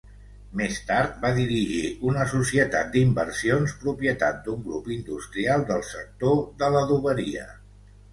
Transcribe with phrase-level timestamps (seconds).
[0.59, 7.47] Més tard, va dirigir una societat d'inversions propietat d'un grup industrial del sector de l'adoberia.